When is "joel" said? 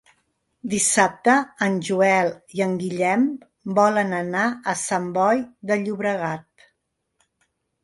1.89-2.31